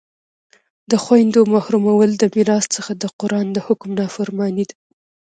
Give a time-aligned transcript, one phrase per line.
[0.91, 4.75] د خویندو محرومول د میراث څخه د قرآن د حکم نافرماني ده